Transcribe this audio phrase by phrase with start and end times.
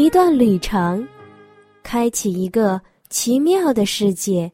[0.00, 1.06] 一段旅程，
[1.82, 4.50] 开启一个奇妙的世界；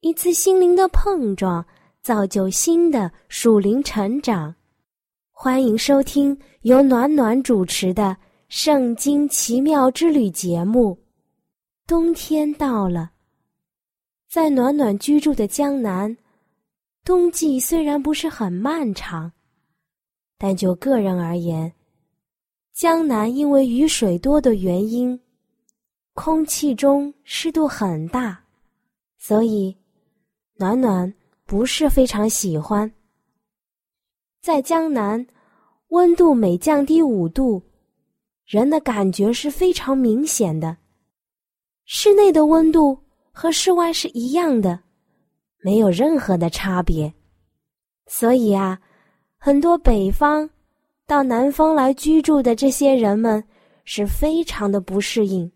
[0.00, 1.64] 一次心灵的碰撞，
[2.02, 4.54] 造就新的属灵成长。
[5.30, 8.02] 欢迎收听由暖暖主持的
[8.50, 10.98] 《圣经奇妙之旅》节目。
[11.86, 13.10] 冬天到了，
[14.28, 16.14] 在暖暖居住的江南，
[17.02, 19.32] 冬季虽然不是很漫长，
[20.36, 21.72] 但就个人而言，
[22.78, 25.20] 江南因为雨水多的原因，
[26.14, 28.40] 空气中湿度很大，
[29.18, 29.76] 所以
[30.54, 31.12] 暖暖
[31.44, 32.88] 不是非常喜欢。
[34.40, 35.26] 在江南，
[35.88, 37.60] 温度每降低五度，
[38.46, 40.76] 人的感觉是非常明显的。
[41.84, 42.96] 室内的温度
[43.32, 44.78] 和室外是一样的，
[45.64, 47.12] 没有任何的差别。
[48.06, 48.80] 所以啊，
[49.36, 50.48] 很多北方。
[51.08, 53.42] 到南方来居住的这些人们
[53.86, 55.50] 是非常的不适应，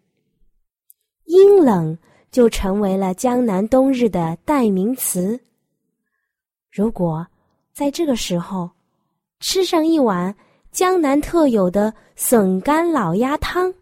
[1.26, 1.96] 阴冷
[2.30, 5.38] 就成为了江南冬日的代名词。
[6.70, 7.26] 如果
[7.70, 8.70] 在这个时候
[9.40, 10.34] 吃上一碗
[10.70, 13.74] 江南特有的笋干老鸭汤，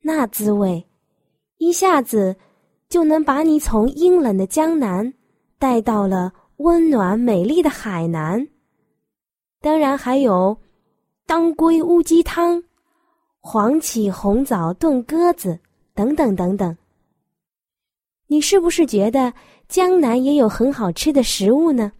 [0.00, 0.84] 那滋味
[1.58, 2.34] 一下子
[2.88, 5.14] 就能把你从阴冷的江南
[5.60, 8.44] 带到了温暖美丽的海南。
[9.60, 10.58] 当然还有。
[11.26, 12.62] 当归乌鸡汤、
[13.40, 15.58] 黄芪红枣炖鸽子
[15.94, 16.76] 等等等等，
[18.26, 19.32] 你是不是觉得
[19.68, 21.92] 江南也有很好吃的食物呢？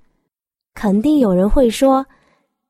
[0.74, 2.04] 肯定有人会说：“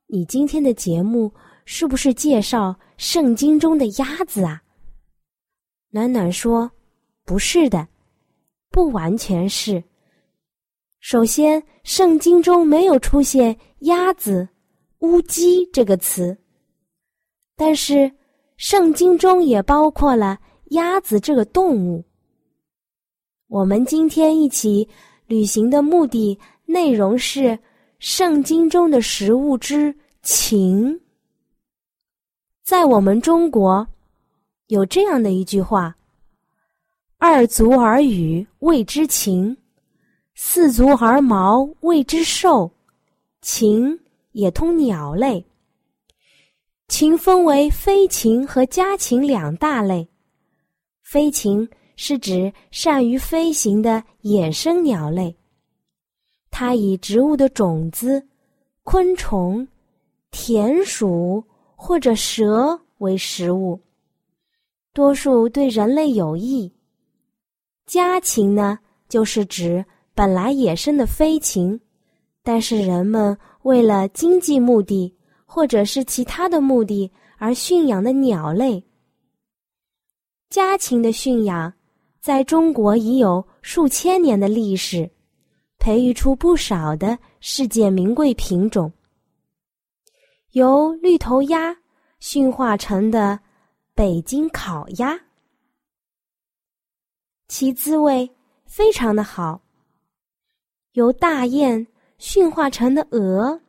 [0.07, 1.33] 你今天的节目
[1.65, 4.63] 是不是介绍圣经中的鸭子啊？”
[5.91, 6.71] 暖暖说
[7.25, 7.87] ：“不是的，
[8.71, 9.83] 不完全是。
[11.01, 14.49] 首先，圣经中没有出现鸭子、
[14.99, 16.37] 乌鸡这个词。”
[17.57, 18.11] 但是，
[18.57, 20.39] 圣经中也包括了
[20.71, 22.05] 鸭子这个动物。
[23.49, 24.89] 我们今天一起
[25.27, 27.59] 旅行的目的内容是
[27.99, 30.99] 圣经中的食物之情。
[32.65, 33.87] 在我们中国，
[34.69, 35.95] 有这样的一句话
[37.19, 39.55] ：“二足而语谓之禽，
[40.35, 42.71] 四足而毛谓之兽。”
[43.43, 43.99] 禽
[44.33, 45.45] 也通鸟类。
[46.93, 50.07] 禽分为飞禽和家禽两大类。
[51.03, 51.67] 飞禽
[51.97, 55.35] 是指善于飞行的野生鸟类，
[56.51, 58.23] 它以植物的种子、
[58.83, 59.67] 昆虫、
[60.31, 61.43] 田鼠
[61.75, 63.81] 或者蛇为食物，
[64.93, 66.71] 多数对人类有益。
[67.87, 68.79] 家禽呢，
[69.09, 69.83] 就是指
[70.15, 71.81] 本来野生的飞禽，
[72.43, 75.17] 但是人们为了经济目的。
[75.55, 78.83] 或者是其他的目的而驯养的鸟类，
[80.49, 81.71] 家禽的驯养
[82.21, 85.11] 在中国已有数千年的历史，
[85.79, 88.91] 培育出不少的世界名贵品种。
[90.53, 91.77] 由绿头鸭
[92.19, 93.39] 驯化成的
[93.95, 95.21] 北京烤鸭，
[97.49, 98.31] 其滋味
[98.65, 99.61] 非常的好。
[100.93, 101.87] 由大雁
[102.17, 103.61] 驯化成的鹅。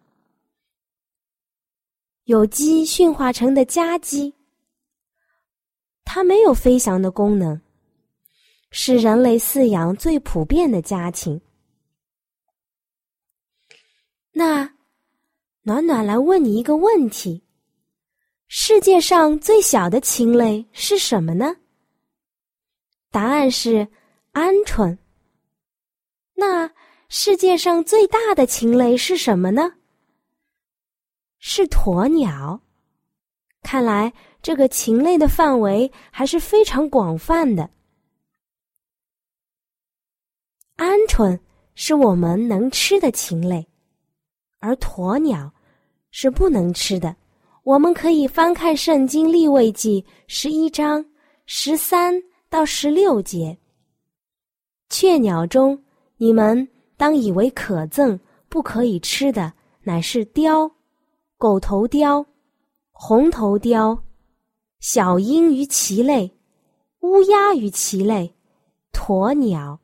[2.26, 4.34] 有鸡驯化成的家鸡，
[6.06, 7.60] 它没有飞翔的功能，
[8.72, 11.42] 是人类饲养最普遍的家禽。
[14.32, 14.74] 那
[15.64, 17.44] 暖暖来问你一个问题：
[18.48, 21.58] 世界上最小的禽类是什么呢？
[23.12, 23.86] 答案是
[24.32, 24.98] 鹌鹑。
[26.36, 26.72] 那
[27.10, 29.74] 世界上最大的禽类是什么呢？
[31.56, 32.60] 是鸵鸟，
[33.62, 34.12] 看来
[34.42, 37.70] 这个禽类的范围还是非常广泛的。
[40.78, 41.40] 鹌鹑
[41.76, 43.68] 是我们能吃的禽类，
[44.62, 45.54] 而鸵鸟
[46.10, 47.16] 是不能吃的。
[47.62, 51.06] 我们可以翻看《圣经·立位记》十一章
[51.46, 52.20] 十三
[52.50, 53.56] 到十六节。
[54.90, 55.80] 雀鸟中，
[56.18, 56.68] 你们
[56.98, 58.20] 当以为可憎、
[58.50, 59.54] 不可以吃的，
[59.84, 60.68] 乃是雕。
[61.44, 62.26] 狗头雕、
[62.94, 64.02] 红头雕、
[64.80, 66.32] 小鹰与其类，
[67.02, 68.34] 乌鸦与其类，
[68.94, 69.78] 鸵鸟、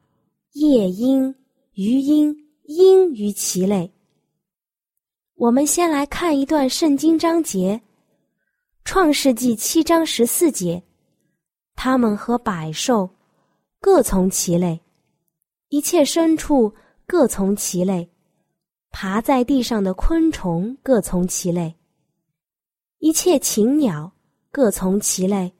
[0.54, 1.36] 夜莺、
[1.74, 2.34] 鱼鹰、
[2.64, 3.92] 鹰与其类。
[5.36, 7.82] 我们先来看一段圣经章节，
[8.86, 10.82] 《创世纪》七章十四节，
[11.76, 13.10] 他们和百兽
[13.82, 14.80] 各从其类，
[15.68, 16.74] 一切牲畜
[17.06, 18.10] 各从其类，
[18.92, 21.76] 爬在地上的昆虫各从其类，
[23.00, 24.12] 一切禽鸟。
[24.52, 25.54] 各从其类，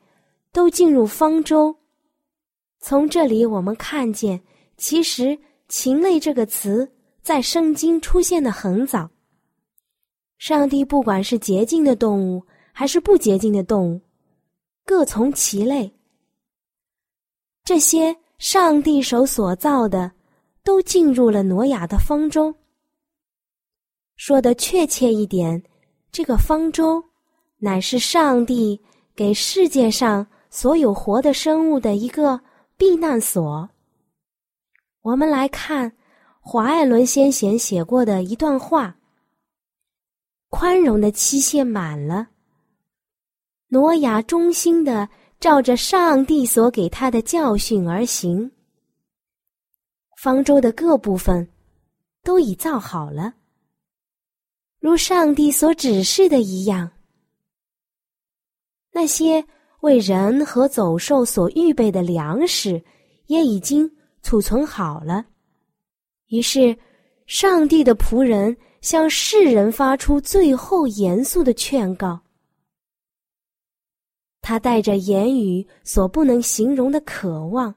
[0.52, 1.76] 都进入方舟。
[2.80, 4.42] 从这里我们看见，
[4.78, 5.38] 其实
[5.70, 6.92] “禽类”这个词
[7.22, 9.08] 在圣经出现的很早。
[10.40, 14.02] 上帝不管是洁净的动物，还是不洁净的动物，
[14.84, 15.94] 各从其类。
[17.64, 20.12] 这些上帝手所造的，
[20.64, 22.52] 都进入了挪亚的方舟。
[24.20, 25.64] 说的确切一点，
[26.12, 27.02] 这个方舟。
[27.58, 28.80] 乃是上帝
[29.16, 32.40] 给世界上所有活的生物的一个
[32.76, 33.70] 避难所。
[35.02, 35.92] 我们来看
[36.42, 38.94] 华爱伦先贤写过的一段话：
[40.50, 42.28] 宽容的期限满了，
[43.70, 45.08] 挪亚忠心的
[45.40, 48.52] 照着上帝所给他的教训而行，
[50.22, 51.50] 方舟的各部分
[52.22, 53.34] 都已造好了，
[54.80, 56.90] 如上帝所指示的一样。
[58.92, 59.44] 那些
[59.82, 62.84] 为人和走兽所预备的粮食
[63.28, 63.90] 也已经
[64.24, 65.26] 储存好了。
[66.28, 66.78] 于是，
[67.28, 72.20] 上帝的仆人向世人发出最后严肃的劝告。
[74.42, 77.76] 他带着言语所不能形容的渴望，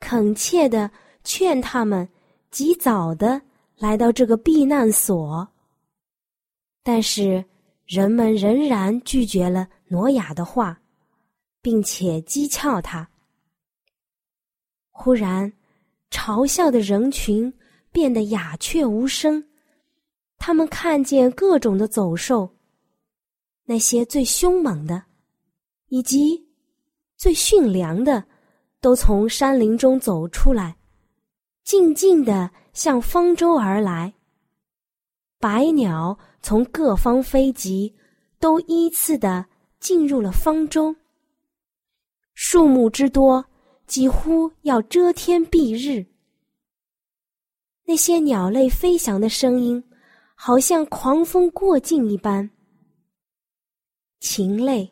[0.00, 0.90] 恳切的
[1.22, 2.08] 劝他们
[2.50, 3.40] 及早的
[3.76, 5.46] 来到这个避难所。
[6.84, 7.44] 但是，
[7.86, 9.66] 人们仍然拒绝了。
[9.88, 10.80] 挪亚的话，
[11.62, 13.08] 并且讥诮他。
[14.90, 15.52] 忽然，
[16.10, 17.52] 嘲笑的人群
[17.90, 19.42] 变得鸦雀无声。
[20.36, 22.56] 他们看见各种的走兽，
[23.64, 25.04] 那些最凶猛的，
[25.88, 26.46] 以及
[27.16, 28.24] 最驯良的，
[28.80, 30.76] 都从山林中走出来，
[31.62, 34.12] 静静的向方舟而来。
[35.38, 37.92] 百鸟从各方飞集，
[38.38, 39.46] 都依次的。
[39.80, 40.96] 进入了方舟，
[42.32, 43.44] 数目之多，
[43.86, 46.06] 几乎要遮天蔽日。
[47.84, 49.84] 那些鸟类飞翔的声音，
[50.34, 52.48] 好像狂风过境一般。
[54.20, 54.90] 禽类、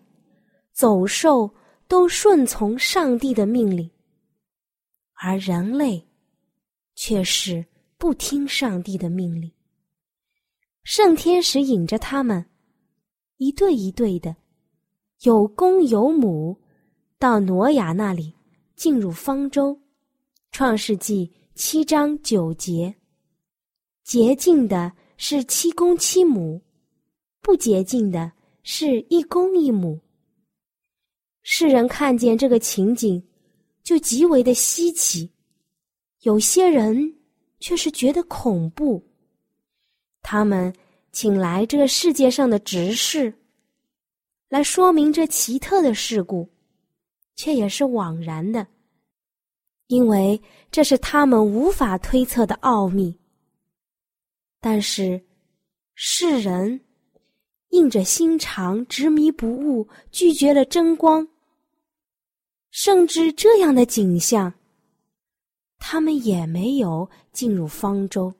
[0.74, 1.50] 走兽
[1.88, 3.90] 都顺从上帝的命令，
[5.14, 6.06] 而人类
[6.94, 7.64] 却是
[7.96, 9.50] 不听上帝的命令。
[10.84, 12.44] 圣天使引着他们，
[13.36, 14.34] 一对一对的。
[15.22, 16.58] 有公有母，
[17.20, 18.34] 到挪亚那里
[18.74, 19.72] 进入方舟，
[20.50, 22.92] 《创世纪》七章九节。
[24.02, 26.60] 洁净的是七公七母，
[27.40, 28.32] 不洁净的
[28.64, 30.00] 是一公一母。
[31.42, 33.22] 世人看见这个情景，
[33.84, 35.30] 就极为的稀奇；
[36.22, 37.16] 有些人
[37.60, 39.00] 却是觉得恐怖。
[40.22, 40.72] 他们
[41.10, 43.34] 请来这世界上的执事。
[44.48, 46.48] 来说明这奇特的事故，
[47.36, 48.66] 却也是枉然的，
[49.86, 53.18] 因为这是他们无法推测的奥秘。
[54.60, 55.20] 但是
[55.94, 56.80] 世人
[57.70, 61.26] 硬着心肠，执迷不悟，拒绝了争光，
[62.70, 64.52] 甚至这样的景象，
[65.78, 68.32] 他们也没有进入方舟。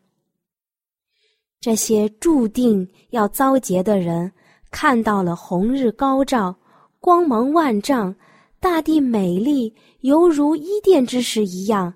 [1.62, 4.30] 这些注定要遭劫的人。
[4.72, 6.54] 看到了红日高照，
[6.98, 8.12] 光芒万丈，
[8.58, 11.92] 大地美丽，犹如伊甸之时一样，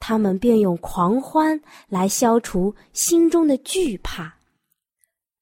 [0.00, 4.34] 他们便用狂欢来消除心中的惧怕，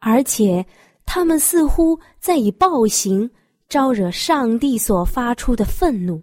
[0.00, 0.66] 而且
[1.06, 3.30] 他们似乎在以暴行
[3.68, 6.20] 招惹上帝所发出的愤怒。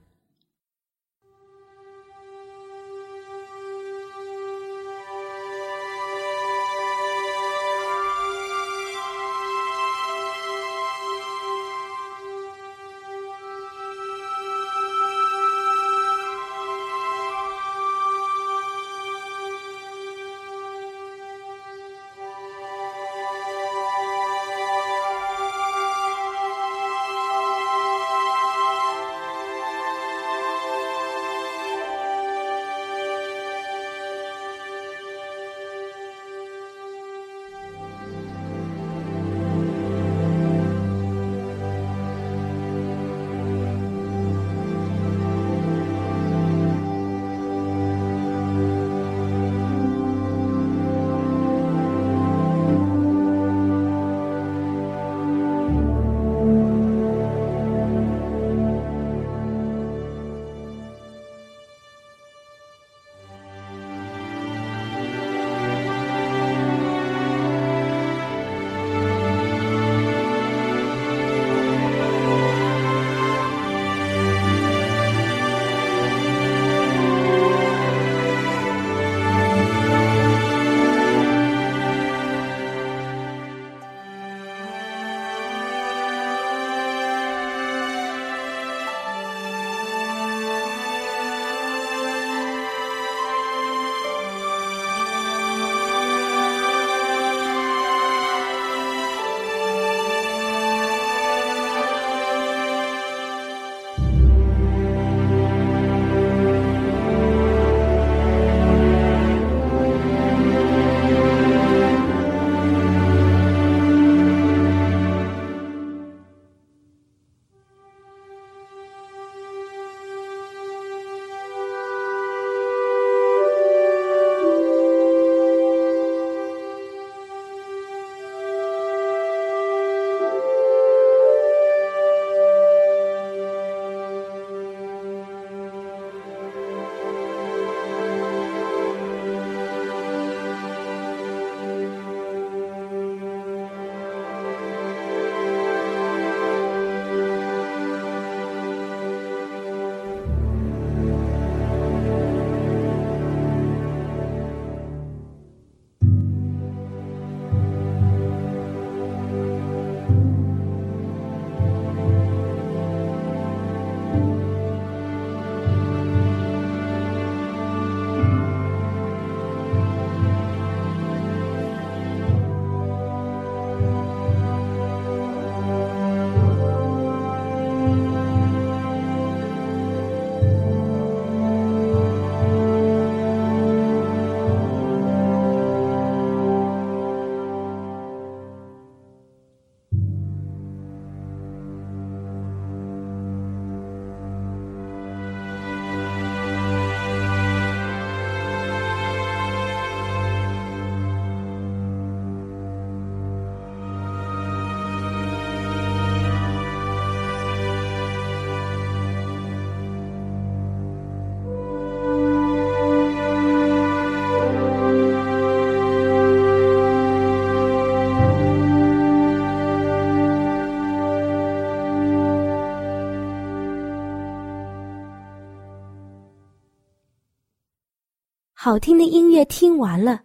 [228.65, 230.24] 好听的音乐听完了，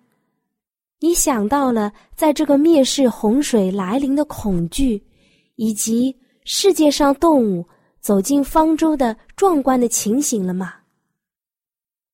[1.00, 5.04] 你想到了在这个灭世洪水来临的恐惧，
[5.56, 7.66] 以及世界上动物
[7.98, 10.72] 走进方舟的壮观的情形了吗？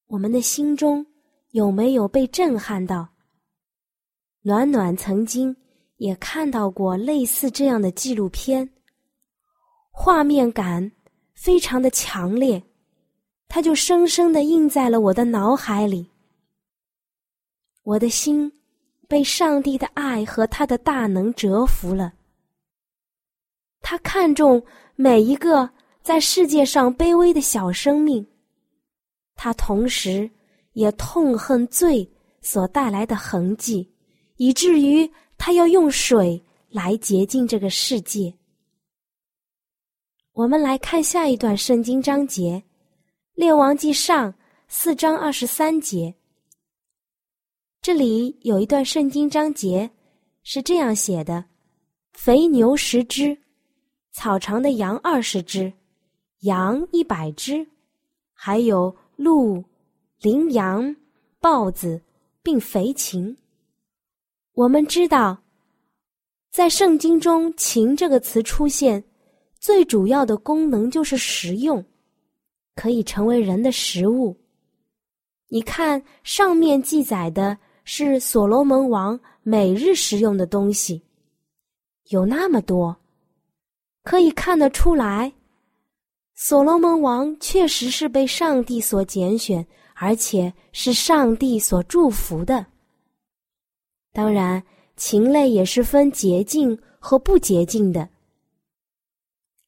[0.06, 1.04] 我们的心中
[1.50, 3.06] 有没有被震撼到？
[4.40, 5.54] 暖暖曾经
[5.98, 8.66] 也看到过类似这样的纪录片，
[9.90, 10.90] 画面感
[11.34, 12.62] 非常的强烈。
[13.46, 16.08] 它就深深的印在了我的脑海里。
[17.84, 18.50] 我的心
[19.06, 22.12] 被上帝的爱和他的大能折服了。
[23.80, 24.62] 他看重
[24.96, 25.68] 每一个
[26.02, 28.26] 在世界上卑微的小生命，
[29.34, 30.28] 他同时
[30.72, 32.10] 也痛恨罪
[32.40, 33.92] 所带来的痕迹，
[34.36, 38.34] 以至于他要用水来洁净这个世界。
[40.32, 42.62] 我们来看下一段圣经章节。
[43.34, 44.32] 列王记上
[44.68, 46.14] 四章二十三节，
[47.84, 49.90] 这里有一段圣经章节
[50.42, 51.44] 是这样写的：
[52.14, 53.36] 肥牛十只，
[54.10, 55.70] 草场的羊二十只，
[56.40, 57.66] 羊一百只，
[58.32, 59.62] 还有鹿、
[60.18, 60.96] 羚羊、
[61.40, 62.00] 豹子，
[62.42, 63.36] 并肥禽。
[64.54, 65.36] 我们知道，
[66.50, 69.04] 在圣经中“禽”这个词出现，
[69.60, 71.84] 最主要的功能就是食用。
[72.74, 74.34] 可以成为人的食物。
[75.48, 81.02] 你看，上面记载的是所罗门王每日食用的东西，
[82.08, 82.96] 有那么多，
[84.02, 85.32] 可以看得出来，
[86.34, 92.66] 所罗门王确实是被上帝所拣选，而且是上帝所祝福的。
[94.12, 94.62] 当然，
[94.96, 98.08] 禽类也是分洁净和不洁净的。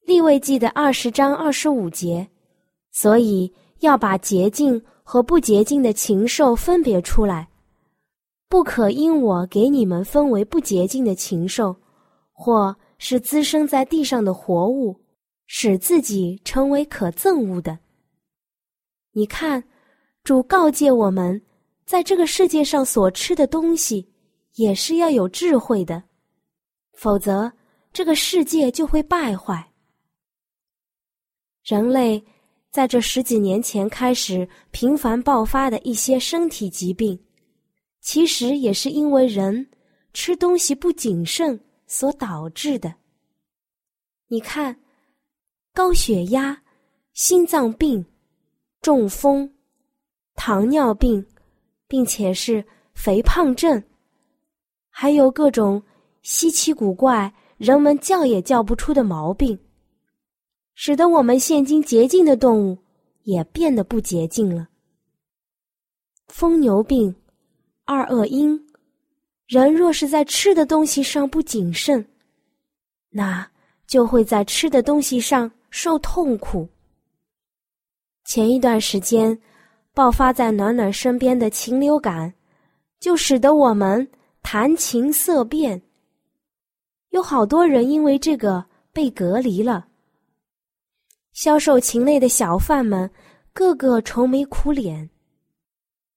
[0.04, 2.28] 立位记的二十章二十五节。
[2.92, 7.46] 所以要把洁净和不洁净的禽兽分别出来，
[8.48, 11.76] 不可因我给你们分为不洁净的禽兽，
[12.32, 15.00] 或是滋生在地上的活物，
[15.46, 17.78] 使自己成为可憎恶的。
[19.12, 19.62] 你看，
[20.22, 21.40] 主告诫我们，
[21.84, 24.08] 在这个世界上所吃的东西，
[24.54, 26.02] 也是要有智慧的，
[26.92, 27.52] 否则
[27.92, 29.72] 这个世界就会败坏。
[31.64, 32.24] 人类。
[32.72, 37.18] 在这十几年前开始频繁爆发的一些身体疾病，
[38.06, 39.68] 其实也是因为人
[40.12, 41.58] 吃东西不谨慎
[41.88, 42.94] 所导致的。
[44.28, 44.80] 你看，
[45.74, 46.62] 高血压、
[47.14, 48.06] 心脏病、
[48.80, 49.52] 中风、
[50.36, 51.26] 糖尿病，
[51.88, 53.82] 并且是肥胖症，
[54.88, 55.82] 还有各种
[56.22, 59.58] 稀奇古怪、人们叫也叫不出的毛病。
[60.76, 62.78] 使得我们现今洁净的动物
[63.24, 64.68] 也变得不洁净了。
[66.28, 67.12] 疯牛病、
[67.86, 68.60] 二恶因，
[69.46, 72.04] 人若是在吃的东西上不谨慎，
[73.10, 73.48] 那
[73.86, 76.68] 就会在吃的东西上受痛苦。
[78.24, 79.38] 前一段时间
[79.94, 82.34] 爆发在暖暖身边的禽流感，
[82.98, 84.04] 就使得我们
[84.42, 85.80] 谈情色变，
[87.10, 89.86] 有好多人因为这个被隔离了。
[91.32, 93.08] 销售禽类的小贩们
[93.52, 95.08] 个个愁眉苦脸，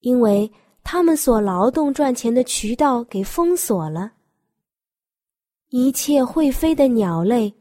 [0.00, 0.50] 因为
[0.82, 4.12] 他们所劳动赚钱的渠道给封锁了。
[5.68, 7.54] 一切会飞的鸟类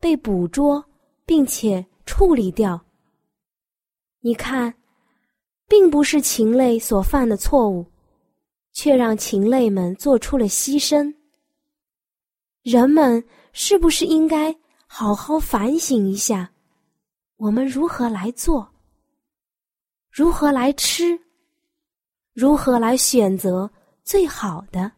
[0.00, 0.84] 被捕捉
[1.24, 2.84] 并且处理掉。
[4.20, 4.74] 你看，
[5.68, 7.86] 并不是禽类所犯的错误，
[8.72, 11.14] 却让禽类们做出了牺牲。
[12.62, 16.50] 人们是不是应该好好反省一下？
[17.36, 18.72] 我们如何来做？
[20.10, 21.20] 如何来吃？
[22.34, 23.70] 如何来选择
[24.02, 24.90] 最好的？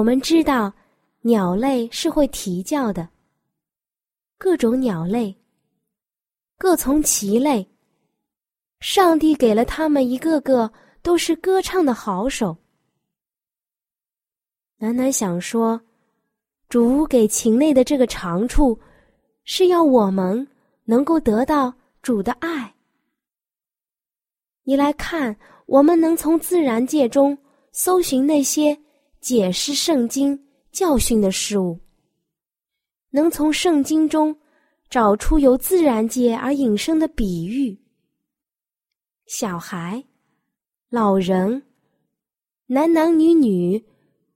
[0.00, 0.72] 我们知道，
[1.20, 3.06] 鸟类是会啼叫的。
[4.38, 5.36] 各种鸟类，
[6.56, 7.68] 各从其类。
[8.80, 12.56] 上帝给了他们一个个都是歌唱的好手。
[14.78, 15.78] 楠楠想说，
[16.70, 18.80] 主给禽类的这个长处，
[19.44, 20.48] 是要我们
[20.84, 22.74] 能够得到主的爱。
[24.62, 25.36] 你来看，
[25.66, 27.36] 我们能从自然界中
[27.70, 28.74] 搜寻那些
[29.20, 31.78] 解释圣经教训的事物，
[33.10, 34.36] 能从圣经中
[34.88, 37.78] 找出由自然界而引申的比喻。
[39.26, 40.02] 小孩、
[40.88, 41.62] 老人、
[42.66, 43.84] 男男女女。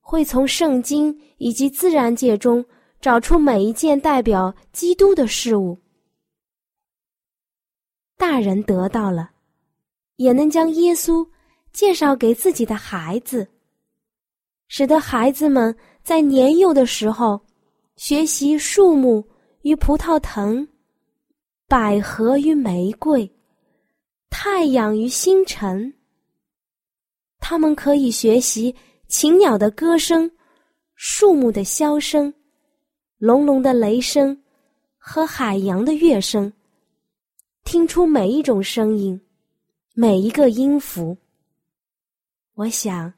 [0.07, 2.63] 会从圣经以及自然界中
[3.01, 5.81] 找出每一件代表基督的事物。
[8.19, 9.31] 大人得到了，
[10.17, 11.27] 也能将耶稣
[11.73, 13.49] 介绍给自己的孩子，
[14.77, 17.41] 使得孩子们在年幼的时候
[17.95, 19.25] 学习树木
[19.63, 20.67] 与葡萄藤、
[21.69, 23.33] 百合与玫瑰、
[24.31, 25.95] 太阳与星辰。
[27.39, 28.75] 他们可以学习。
[29.07, 30.29] 禽鸟的歌声，
[30.97, 32.35] 树木的箫声，
[33.19, 34.43] 隆隆的雷声，
[34.99, 36.53] 和海洋的乐声，
[37.63, 39.21] 听出每一种声音，
[39.95, 41.17] 每一个音符。
[42.55, 43.13] 我想，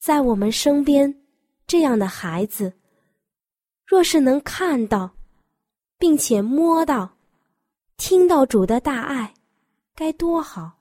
[0.00, 1.14] 在我们身边，
[1.66, 2.72] 这样的孩子，
[3.84, 5.10] 若是能看到，
[5.98, 7.18] 并且摸到，
[7.98, 9.34] 听到主的大爱，
[9.94, 10.80] 该多好！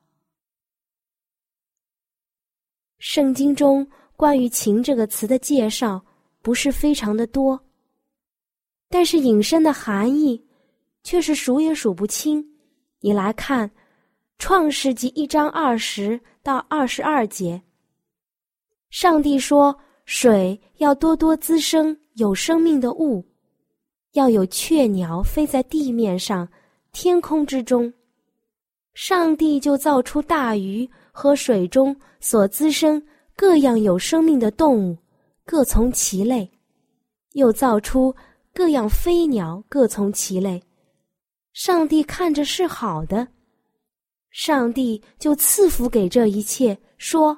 [2.99, 6.01] 圣经中关于“情”这个词的介绍
[6.41, 7.62] 不是非常的多，
[8.88, 10.41] 但是引申的含义
[11.03, 12.58] 却是数也数不清。
[13.01, 13.67] 你来看
[14.38, 17.62] 《创世纪》一章二十到二十二节，
[18.89, 19.75] 上帝说
[20.06, 23.23] ：“水要多多滋生有生命的物，
[24.13, 26.47] 要有雀鸟飞在地面上、
[26.91, 27.91] 天空之中。”
[28.95, 30.89] 上帝就造出大鱼。
[31.12, 33.04] 和水中所滋生
[33.36, 34.97] 各样有生命的动物，
[35.43, 36.49] 各从其类；
[37.34, 38.15] 又造出
[38.54, 40.63] 各样飞鸟，各从其类。
[41.52, 43.28] 上帝看着是好的，
[44.32, 47.38] 上帝就赐福给这一切，说：“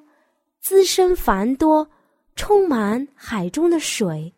[0.61, 1.89] 滋生繁多，
[2.35, 4.31] 充满海中的水；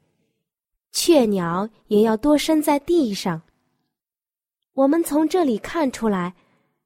[0.92, 3.42] 雀鸟也要多生在地上。”
[4.74, 6.34] 我们从这里看出来，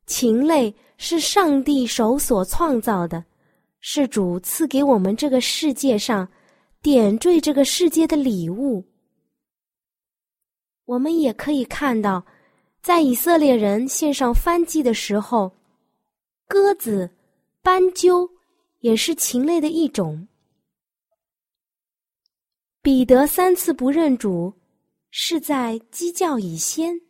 [0.06, 0.76] 禽类。
[1.00, 3.24] 是上帝手所创造的，
[3.82, 6.28] 是主赐给我们这个世界上
[6.82, 8.84] 点缀这个世界的礼物。
[10.86, 12.26] 我们也可以看到，
[12.82, 15.52] 在以色列人献上翻祭的时候，
[16.48, 17.08] 鸽子、
[17.62, 18.28] 斑鸠
[18.80, 20.28] 也是禽类的一种。
[22.82, 24.54] 彼得三次不认主，
[25.12, 27.02] 是在鸡叫以先。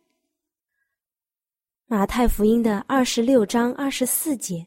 [1.86, 4.66] 马太福音的二十六章二十四节，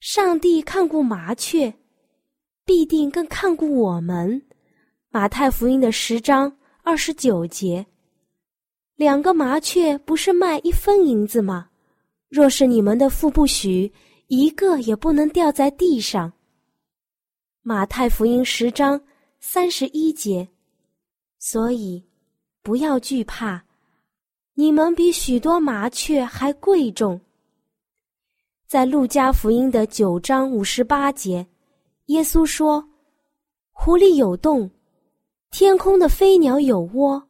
[0.00, 1.72] 上帝看顾麻雀，
[2.64, 4.42] 必定更看顾我们。
[5.08, 7.86] 马太福音的十章二十九节，
[8.96, 11.70] 两个麻雀不是卖一分银子吗？
[12.28, 13.92] 若是你们的父不许，
[14.36, 16.32] 一个也不能掉在地上。
[17.62, 19.00] 马太福音十章
[19.38, 20.48] 三十一节，
[21.38, 22.02] 所以
[22.62, 23.64] 不要惧怕。
[24.54, 27.20] 你们比许多麻雀还贵重。
[28.66, 31.46] 在路加福音的九章五十八节，
[32.06, 32.88] 耶稣说
[33.70, 34.68] ：“湖里有洞，
[35.50, 37.22] 天空的飞鸟有窝，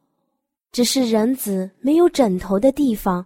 [0.71, 3.23] 只是人子没有枕头的地方。”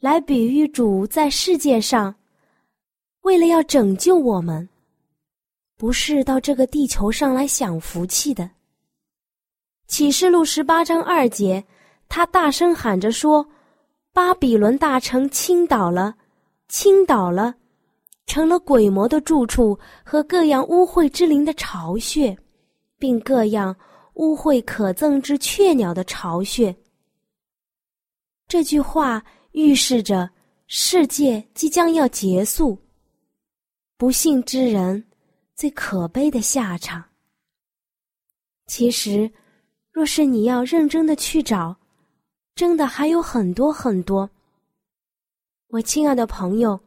[0.00, 2.14] 来比喻主在世界上，
[3.22, 4.68] 为了要拯救我们，
[5.76, 8.50] 不是到这个地球上来享福气的。
[9.86, 11.64] 启示录十八章二节。
[12.12, 13.46] 他大声喊着说
[14.12, 16.12] ：“巴比伦大城倾倒了，
[16.68, 17.54] 倾倒了，
[18.26, 22.36] 成了鬼魔的住处和各样污秽之灵的巢穴，
[22.98, 23.76] 并各样
[24.14, 26.74] 污秽可憎之雀鸟的巢穴。”
[28.48, 30.28] 这句话预示着
[30.66, 32.76] 世界即将要结束，
[34.00, 35.04] 不幸之人
[35.54, 37.04] 最可悲的下场。
[38.66, 39.30] 其实，
[39.92, 41.76] 若是你要认真的去找。
[42.54, 44.28] 真的还有很多很多，
[45.68, 46.80] 我亲爱的朋友。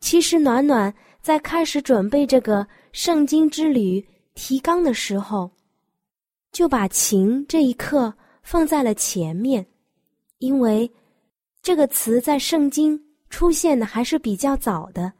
[0.00, 0.92] 其实暖暖
[1.22, 5.48] 在开始准备这个圣经之旅提纲的时候，
[6.50, 9.64] 就把“情”这一课放在了前面，
[10.38, 10.90] 因为
[11.62, 15.19] 这个词在圣经出现的还是比较早的。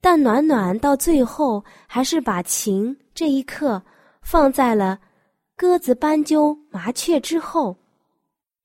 [0.00, 3.82] 但暖暖到最后还是把琴这一刻
[4.22, 4.98] 放在了
[5.56, 7.76] 鸽子、斑鸠、麻雀之后，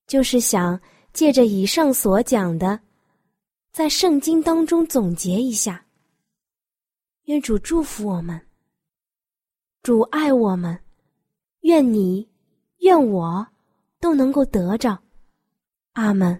[0.08, 0.80] 就是想
[1.12, 2.80] 借着以上所讲的，
[3.72, 5.84] 在圣经当中总结一下。
[7.26, 8.40] 愿主祝福我们，
[9.84, 10.80] 主爱我们，
[11.62, 12.30] 愿你，
[12.78, 13.46] 愿我，
[14.00, 14.98] 都能够得着。
[15.94, 16.40] 阿门。